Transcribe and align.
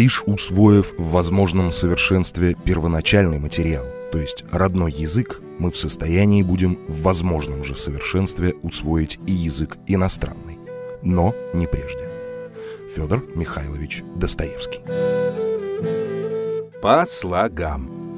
Лишь 0.00 0.22
усвоив 0.24 0.94
в 0.96 1.10
возможном 1.10 1.72
совершенстве 1.72 2.54
первоначальный 2.54 3.38
материал, 3.38 3.84
то 4.10 4.16
есть 4.16 4.44
родной 4.50 4.90
язык, 4.92 5.42
мы 5.58 5.70
в 5.70 5.76
состоянии 5.76 6.42
будем 6.42 6.78
в 6.88 7.02
возможном 7.02 7.64
же 7.64 7.76
совершенстве 7.76 8.54
усвоить 8.62 9.20
и 9.26 9.32
язык 9.32 9.76
иностранный. 9.86 10.58
Но 11.02 11.34
не 11.52 11.66
прежде. 11.66 12.08
Федор 12.96 13.26
Михайлович 13.36 14.02
Достоевский. 14.16 14.80
По 16.80 17.04
слогам. 17.06 18.16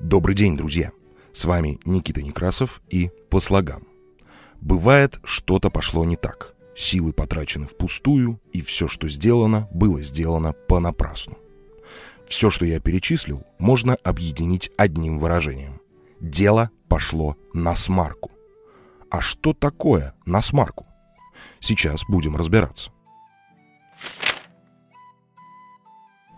Добрый 0.00 0.34
день, 0.34 0.58
друзья! 0.58 0.92
С 1.32 1.46
вами 1.46 1.80
Никита 1.86 2.20
Некрасов 2.20 2.82
и 2.90 3.10
«По 3.30 3.40
слогам». 3.40 3.86
Бывает, 4.60 5.18
что-то 5.24 5.70
пошло 5.70 6.04
не 6.04 6.16
так. 6.16 6.54
Силы 6.74 7.12
потрачены 7.12 7.66
впустую, 7.66 8.40
и 8.52 8.62
все, 8.62 8.88
что 8.88 9.08
сделано, 9.08 9.68
было 9.72 10.02
сделано 10.02 10.52
понапрасну. 10.52 11.38
Все, 12.26 12.48
что 12.48 12.64
я 12.64 12.80
перечислил, 12.80 13.44
можно 13.58 13.94
объединить 13.96 14.70
одним 14.76 15.18
выражением. 15.18 15.80
Дело 16.20 16.70
пошло 16.88 17.36
на 17.52 17.74
смарку. 17.74 18.30
А 19.10 19.20
что 19.20 19.52
такое 19.52 20.14
на 20.24 20.40
смарку? 20.40 20.86
Сейчас 21.60 22.04
будем 22.08 22.36
разбираться. 22.36 22.90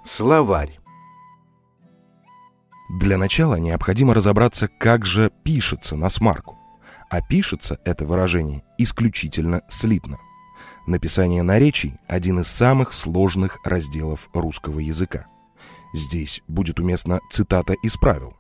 Словарь. 0.05 0.79
Для 2.91 3.17
начала 3.17 3.57
необходимо 3.57 4.15
разобраться, 4.15 4.69
как 4.69 5.07
же 5.07 5.31
пишется 5.45 5.97
на 5.97 6.09
смарку. 6.11 6.59
А 7.09 7.21
пишется 7.23 7.79
это 7.85 8.05
выражение 8.05 8.63
исключительно 8.79 9.63
слитно. 9.69 10.19
Написание 10.87 11.43
наречий– 11.43 11.95
один 12.09 12.41
из 12.41 12.49
самых 12.49 12.93
сложных 12.93 13.59
разделов 13.65 14.29
русского 14.35 14.81
языка. 14.81 15.27
Здесь 15.95 16.43
будет 16.47 16.79
уместна 16.79 17.21
цитата 17.31 17.73
из 17.73 17.97
правил. 17.97 18.35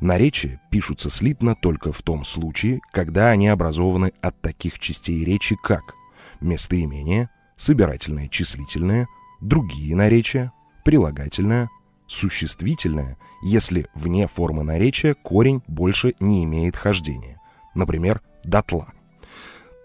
Наречия 0.00 0.62
пишутся 0.70 1.10
слитно 1.10 1.54
только 1.54 1.92
в 1.92 2.00
том 2.00 2.24
случае, 2.24 2.80
когда 2.90 3.28
они 3.28 3.48
образованы 3.48 4.12
от 4.22 4.40
таких 4.40 4.78
частей 4.78 5.22
речи, 5.24 5.56
как 5.62 5.94
местоимение, 6.40 7.28
собирательное 7.56 8.28
числительное, 8.28 9.06
другие 9.42 9.94
наречия, 9.94 10.52
прилагательное, 10.86 11.68
существительное, 12.06 13.18
если 13.42 13.88
вне 13.94 14.26
формы 14.26 14.62
наречия 14.62 15.12
корень 15.14 15.62
больше 15.66 16.14
не 16.18 16.44
имеет 16.44 16.76
хождения, 16.76 17.38
например, 17.74 18.22
дотла. 18.42 18.88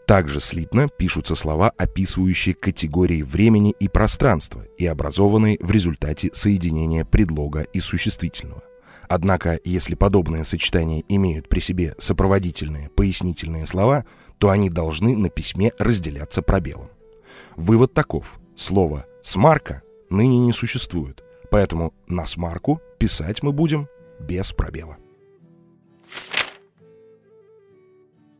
Также 0.05 0.41
слитно 0.41 0.89
пишутся 0.89 1.33
слова, 1.33 1.71
описывающие 1.77 2.55
категории 2.55 3.21
времени 3.21 3.73
и 3.79 3.87
пространства 3.87 4.65
и 4.77 4.85
образованные 4.85 5.57
в 5.61 5.71
результате 5.71 6.29
соединения 6.33 7.05
предлога 7.05 7.61
и 7.61 7.79
существительного. 7.79 8.63
Однако, 9.07 9.59
если 9.63 9.95
подобные 9.95 10.43
сочетания 10.43 11.03
имеют 11.07 11.47
при 11.47 11.59
себе 11.59 11.95
сопроводительные, 11.99 12.89
пояснительные 12.89 13.65
слова, 13.65 14.05
то 14.39 14.49
они 14.49 14.69
должны 14.69 15.15
на 15.15 15.29
письме 15.29 15.71
разделяться 15.77 16.41
пробелом. 16.41 16.89
Вывод 17.55 17.93
таков. 17.93 18.39
Слово 18.55 19.05
«смарка» 19.21 19.83
ныне 20.09 20.39
не 20.39 20.53
существует, 20.53 21.23
поэтому 21.49 21.93
на 22.07 22.25
смарку 22.25 22.81
писать 22.99 23.41
мы 23.41 23.51
будем 23.51 23.87
без 24.19 24.51
пробела. 24.51 24.97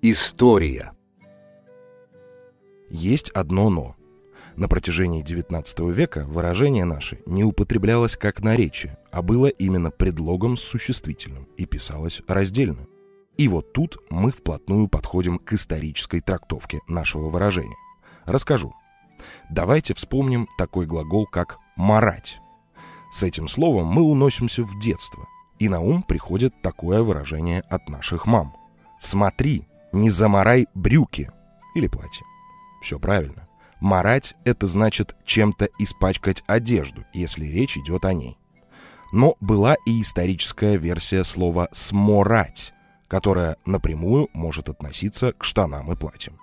История. 0.01 0.91
Есть 2.89 3.29
одно 3.31 3.69
«но». 3.69 3.95
На 4.55 4.67
протяжении 4.67 5.23
XIX 5.23 5.91
века 5.91 6.25
выражение 6.27 6.85
наше 6.85 7.19
не 7.25 7.43
употреблялось 7.43 8.15
как 8.15 8.41
наречие, 8.41 8.97
а 9.11 9.23
было 9.23 9.47
именно 9.47 9.89
предлогом 9.89 10.57
с 10.57 10.61
существительным 10.61 11.47
и 11.57 11.65
писалось 11.65 12.21
раздельно. 12.27 12.85
И 13.37 13.47
вот 13.47 13.73
тут 13.73 13.97
мы 14.11 14.31
вплотную 14.31 14.87
подходим 14.87 15.39
к 15.39 15.53
исторической 15.53 16.19
трактовке 16.19 16.81
нашего 16.87 17.29
выражения. 17.29 17.75
Расскажу. 18.25 18.73
Давайте 19.49 19.95
вспомним 19.95 20.47
такой 20.57 20.85
глагол, 20.85 21.25
как 21.25 21.57
«марать». 21.75 22.39
С 23.11 23.23
этим 23.23 23.47
словом 23.47 23.87
мы 23.87 24.01
уносимся 24.03 24.63
в 24.63 24.79
детство, 24.79 25.27
и 25.59 25.69
на 25.69 25.79
ум 25.81 26.03
приходит 26.03 26.61
такое 26.61 27.01
выражение 27.03 27.61
от 27.61 27.89
наших 27.89 28.25
мам. 28.25 28.55
«Смотри, 28.99 29.67
не 29.91 30.09
замарай 30.09 30.67
брюки» 30.73 31.31
или 31.75 31.87
платье. 31.87 32.25
Все 32.83 32.99
правильно. 32.99 33.47
Марать– 33.79 34.35
это 34.43 34.67
значит 34.67 35.15
чем-то 35.25 35.69
испачкать 35.79 36.43
одежду, 36.47 37.05
если 37.13 37.45
речь 37.45 37.77
идет 37.77 38.03
о 38.03 38.13
ней. 38.13 38.37
Но 39.13 39.37
была 39.39 39.75
и 39.85 40.01
историческая 40.01 40.75
версия 40.75 41.23
слова 41.23 41.69
«сморать», 41.71 42.73
которая 43.07 43.55
напрямую 43.65 44.27
может 44.33 44.67
относиться 44.67 45.31
к 45.31 45.45
штанам 45.45 45.91
и 45.93 45.95
платьям. 45.95 46.37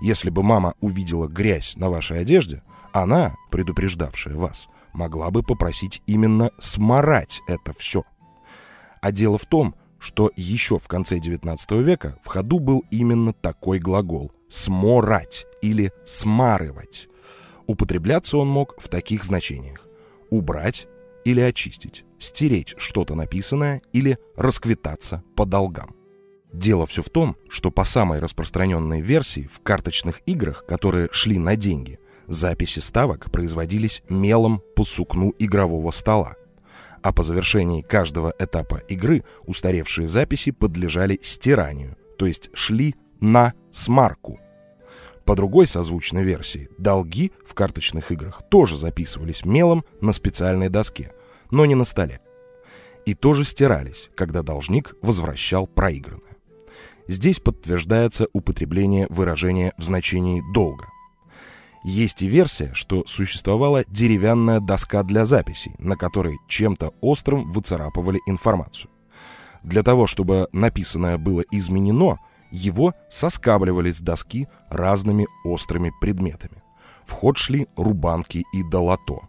Если 0.00 0.28
бы 0.28 0.42
мама 0.42 0.74
увидела 0.80 1.28
грязь 1.28 1.76
на 1.76 1.88
вашей 1.88 2.20
одежде, 2.20 2.62
она, 2.92 3.36
предупреждавшая 3.50 4.34
вас, 4.34 4.66
могла 4.92 5.30
бы 5.30 5.44
попросить 5.44 6.02
именно 6.06 6.50
сморать 6.58 7.42
это 7.46 7.72
все. 7.74 8.02
А 9.00 9.12
дело 9.12 9.38
в 9.38 9.46
том, 9.46 9.76
что 10.00 10.32
еще 10.36 10.78
в 10.78 10.88
конце 10.88 11.18
XIX 11.18 11.82
века 11.82 12.18
в 12.24 12.28
ходу 12.28 12.58
был 12.58 12.84
именно 12.90 13.32
такой 13.32 13.78
глагол 13.78 14.32
«сморать» 14.48 15.46
или 15.66 15.92
«смарывать». 16.04 17.08
Употребляться 17.66 18.38
он 18.38 18.48
мог 18.48 18.74
в 18.78 18.88
таких 18.88 19.24
значениях. 19.24 19.86
Убрать 20.30 20.86
или 21.24 21.40
очистить, 21.40 22.04
стереть 22.18 22.74
что-то 22.76 23.14
написанное 23.14 23.82
или 23.92 24.18
расквитаться 24.36 25.24
по 25.34 25.44
долгам. 25.44 25.94
Дело 26.52 26.86
все 26.86 27.02
в 27.02 27.10
том, 27.10 27.36
что 27.48 27.70
по 27.70 27.84
самой 27.84 28.20
распространенной 28.20 29.00
версии 29.00 29.48
в 29.52 29.60
карточных 29.60 30.22
играх, 30.26 30.64
которые 30.64 31.08
шли 31.10 31.38
на 31.38 31.56
деньги, 31.56 31.98
записи 32.28 32.78
ставок 32.78 33.30
производились 33.30 34.02
мелом 34.08 34.62
по 34.76 34.84
сукну 34.84 35.34
игрового 35.38 35.90
стола. 35.90 36.36
А 37.02 37.12
по 37.12 37.22
завершении 37.22 37.82
каждого 37.82 38.32
этапа 38.38 38.76
игры 38.88 39.24
устаревшие 39.44 40.08
записи 40.08 40.50
подлежали 40.52 41.18
стиранию, 41.22 41.96
то 42.18 42.26
есть 42.26 42.50
шли 42.54 42.94
на 43.20 43.52
смарку. 43.70 44.38
По 45.26 45.34
другой 45.34 45.66
созвучной 45.66 46.22
версии, 46.22 46.68
долги 46.78 47.32
в 47.44 47.54
карточных 47.54 48.12
играх 48.12 48.42
тоже 48.48 48.76
записывались 48.76 49.44
мелом 49.44 49.84
на 50.00 50.12
специальной 50.12 50.68
доске, 50.68 51.12
но 51.50 51.66
не 51.66 51.74
на 51.74 51.84
столе. 51.84 52.20
И 53.06 53.14
тоже 53.14 53.44
стирались, 53.44 54.08
когда 54.14 54.42
должник 54.42 54.94
возвращал 55.02 55.66
проигранное. 55.66 56.36
Здесь 57.08 57.40
подтверждается 57.40 58.28
употребление 58.32 59.08
выражения 59.10 59.72
в 59.76 59.82
значении 59.82 60.42
«долга». 60.54 60.86
Есть 61.84 62.22
и 62.22 62.28
версия, 62.28 62.72
что 62.74 63.04
существовала 63.06 63.84
деревянная 63.88 64.60
доска 64.60 65.02
для 65.02 65.24
записей, 65.24 65.72
на 65.78 65.96
которой 65.96 66.36
чем-то 66.48 66.94
острым 67.00 67.50
выцарапывали 67.50 68.20
информацию. 68.26 68.90
Для 69.62 69.82
того, 69.82 70.06
чтобы 70.06 70.48
написанное 70.52 71.18
было 71.18 71.42
изменено– 71.50 72.18
его 72.56 72.94
соскабливали 73.10 73.92
с 73.92 74.00
доски 74.00 74.48
разными 74.70 75.26
острыми 75.44 75.92
предметами. 76.00 76.62
В 77.04 77.12
ход 77.12 77.36
шли 77.36 77.68
рубанки 77.76 78.44
и 78.52 78.62
долото. 78.62 79.28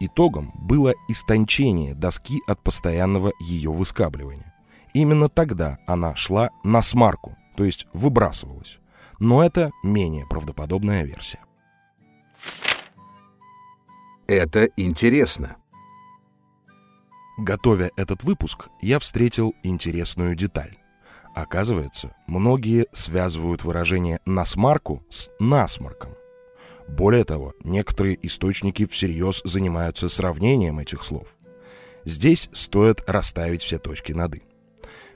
Итогом 0.00 0.52
было 0.56 0.92
истончение 1.08 1.94
доски 1.94 2.40
от 2.46 2.62
постоянного 2.62 3.32
ее 3.40 3.70
выскабливания. 3.70 4.52
Именно 4.92 5.28
тогда 5.28 5.78
она 5.86 6.14
шла 6.16 6.50
на 6.62 6.82
смарку, 6.82 7.36
то 7.56 7.64
есть 7.64 7.86
выбрасывалась. 7.92 8.78
Но 9.20 9.42
это 9.42 9.70
менее 9.82 10.26
правдоподобная 10.26 11.04
версия. 11.04 11.40
Это 14.26 14.68
интересно. 14.76 15.56
Готовя 17.38 17.90
этот 17.96 18.22
выпуск, 18.24 18.68
я 18.80 18.98
встретил 18.98 19.54
интересную 19.62 20.36
деталь. 20.36 20.78
Оказывается, 21.34 22.14
многие 22.28 22.86
связывают 22.92 23.64
выражение 23.64 24.20
«насмарку» 24.24 25.04
с 25.08 25.30
насморком. 25.40 26.14
Более 26.86 27.24
того, 27.24 27.54
некоторые 27.64 28.16
источники 28.24 28.86
всерьез 28.86 29.42
занимаются 29.44 30.08
сравнением 30.08 30.78
этих 30.78 31.02
слов. 31.02 31.36
Здесь 32.04 32.48
стоит 32.52 33.02
расставить 33.08 33.62
все 33.62 33.78
точки 33.78 34.12
над 34.12 34.36
«и». 34.36 34.42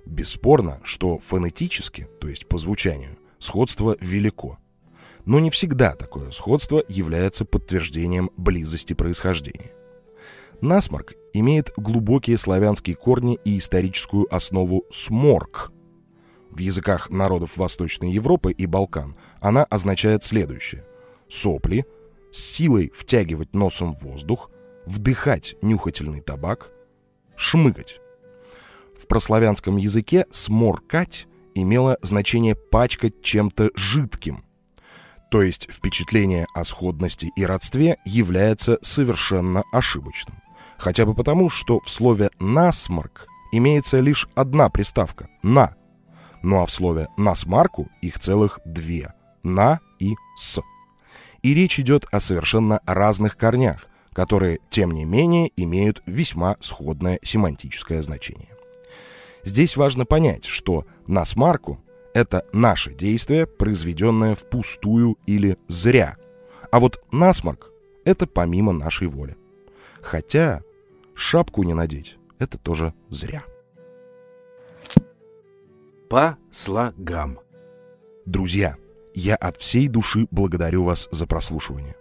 Бесспорно, 0.07 0.81
что 0.83 1.21
фонетически, 1.21 2.09
то 2.21 2.29
есть 2.29 2.49
по 2.49 2.59
звучанию, 2.59 3.17
сходство 3.39 3.97
велико. 4.01 4.59
Но 5.25 5.39
не 5.39 5.51
всегда 5.51 5.95
такое 5.95 6.33
сходство 6.33 6.83
является 6.89 7.45
подтверждением 7.45 8.31
близости 8.37 8.93
происхождения. 8.93 9.71
Насморк 10.63 11.13
имеет 11.33 11.73
глубокие 11.77 12.39
славянские 12.39 12.97
корни 12.97 13.39
и 13.45 13.59
историческую 13.59 14.27
основу 14.35 14.85
«сморк», 14.91 15.71
в 16.59 16.61
языках 16.61 17.09
народов 17.09 17.57
Восточной 17.57 18.13
Европы 18.13 18.51
и 18.51 18.67
Балкан 18.67 19.17
она 19.41 19.65
означает 19.65 20.25
следующее. 20.25 20.85
Сопли, 21.29 21.87
с 22.33 22.39
силой 22.39 22.91
втягивать 22.95 23.55
носом 23.55 23.95
воздух, 23.95 24.51
вдыхать 24.85 25.55
нюхательный 25.63 26.21
табак, 26.21 26.71
шмыгать. 27.37 28.01
В 28.99 29.07
прославянском 29.07 29.77
языке 29.77 30.27
«сморкать» 30.31 31.29
имело 31.55 31.97
значение 32.03 32.57
пачкать 32.57 33.23
чем-то 33.23 33.71
жидким. 33.77 34.45
То 35.31 35.43
есть 35.43 35.69
впечатление 35.71 36.47
о 36.55 36.65
сходности 36.65 37.31
и 37.37 37.45
родстве 37.45 37.99
является 38.05 38.79
совершенно 38.83 39.63
ошибочным. 39.73 40.39
Хотя 40.77 41.07
бы 41.07 41.15
потому, 41.15 41.51
что 41.51 41.81
в 41.81 41.89
слове 41.89 42.31
«насморк» 42.41 43.27
имеется 43.53 44.01
лишь 44.01 44.29
одна 44.35 44.69
приставка 44.71 45.29
«на». 45.43 45.78
Ну 46.49 46.63
а 46.63 46.65
в 46.65 46.71
слове 46.71 47.09
«насмарку» 47.19 47.91
их 48.01 48.19
целых 48.19 48.61
две 48.65 49.13
«на» 49.43 49.81
и 49.99 50.15
«с». 50.35 50.63
И 51.43 51.53
речь 51.53 51.79
идет 51.79 52.07
о 52.11 52.21
совершенно 52.21 52.81
разных 52.87 53.37
корнях, 53.37 53.87
которые, 54.15 54.59
тем 54.71 54.93
не 54.93 55.05
менее, 55.05 55.53
имеют 55.57 56.03
весьма 56.07 56.57
сходное 56.61 57.19
семантическое 57.23 58.01
значение. 58.01 58.49
Здесь 59.45 59.77
важно 59.77 60.07
понять, 60.07 60.47
что 60.47 60.87
насмарку— 61.07 61.85
это 62.15 62.47
наше 62.55 62.95
действие, 62.95 63.47
произведенное 63.47 64.35
впустую 64.35 65.19
или 65.27 65.59
зря. 65.69 66.17
А 66.73 66.81
вот 66.81 67.05
насморк— 67.13 67.71
это 68.07 68.27
помимо 68.27 68.73
нашей 68.73 69.09
воли. 69.09 69.37
Хотя 70.01 70.63
шапку 71.13 71.63
не 71.63 71.75
надеть— 71.75 72.17
это 72.39 72.57
тоже 72.57 72.95
зря. 73.11 73.45
По 76.09 76.39
слогам. 76.51 77.39
Друзья, 78.25 78.77
я 79.15 79.37
от 79.37 79.59
всей 79.59 79.89
души 79.89 80.27
благодарю 80.31 80.85
вас 80.85 81.07
за 81.11 81.27
прослушивание. 81.27 81.97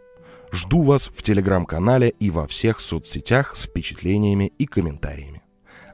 Жду 0.50 0.82
вас 0.82 1.08
в 1.08 1.22
телеграм-канале 1.22 2.14
и 2.18 2.30
во 2.30 2.48
всех 2.48 2.80
соцсетях 2.80 3.54
с 3.58 3.66
впечатлениями 3.66 4.54
и 4.58 4.66
комментариями. 4.66 5.42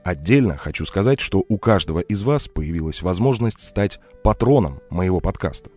Отдельно 0.03 0.57
хочу 0.57 0.85
сказать, 0.85 1.19
что 1.19 1.43
у 1.49 1.57
каждого 1.57 2.01
из 2.01 2.21
вас 2.21 2.47
появилась 2.47 3.01
возможность 3.01 3.61
стать 3.61 3.99
патроном 4.23 4.79
моего 4.91 5.19
подкаста. 5.19 5.71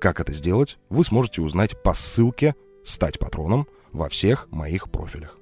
Как 0.00 0.18
это 0.18 0.32
сделать, 0.32 0.78
вы 0.88 1.04
сможете 1.04 1.42
узнать 1.42 1.82
по 1.82 1.92
ссылке 1.92 2.54
«Стать 2.84 3.18
патроном» 3.18 3.66
во 3.92 4.08
всех 4.08 4.48
моих 4.50 4.90
профилях. 4.90 5.36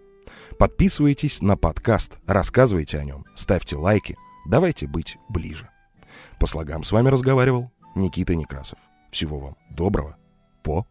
Подписывайтесь 0.58 1.42
на 1.42 1.56
подкаст, 1.56 2.18
рассказывайте 2.26 2.98
о 2.98 3.04
нем, 3.04 3.24
ставьте 3.34 3.76
лайки, 3.76 4.16
давайте 4.46 4.88
быть 4.88 5.16
ближе. 5.28 5.70
По 6.38 6.46
слогам 6.46 6.84
с 6.84 6.92
вами 6.92 7.08
разговаривал 7.08 7.70
Никита 7.94 8.34
Некрасов. 8.34 8.78
Всего 9.10 9.38
вам 9.38 9.56
доброго. 9.70 10.16
По 10.62 10.86